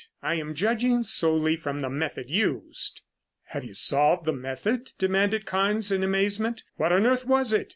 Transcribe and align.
I 0.23 0.33
am 0.39 0.55
judging 0.55 1.03
solely 1.03 1.55
from 1.55 1.81
the 1.81 1.89
method 1.91 2.27
used." 2.27 3.01
"Have 3.49 3.63
you 3.63 3.75
solved 3.75 4.25
the 4.25 4.33
method?" 4.33 4.93
demanded 4.97 5.45
Carnes 5.45 5.91
in 5.91 6.01
amazement. 6.01 6.63
"What 6.75 6.91
on 6.91 7.05
earth 7.05 7.27
was 7.27 7.53
it? 7.53 7.69